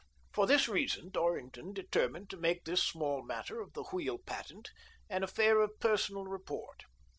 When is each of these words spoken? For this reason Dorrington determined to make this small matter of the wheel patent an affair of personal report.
For 0.33 0.47
this 0.47 0.67
reason 0.67 1.11
Dorrington 1.11 1.73
determined 1.73 2.31
to 2.31 2.37
make 2.37 2.65
this 2.65 2.81
small 2.83 3.21
matter 3.21 3.61
of 3.61 3.73
the 3.73 3.83
wheel 3.83 4.17
patent 4.17 4.71
an 5.11 5.21
affair 5.21 5.61
of 5.61 5.79
personal 5.79 6.25
report. 6.25 6.85